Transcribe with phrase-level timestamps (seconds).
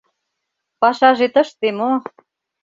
[0.79, 1.91] Пашаже тыште мо?